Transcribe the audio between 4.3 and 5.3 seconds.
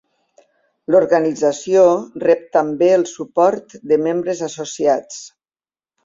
associats.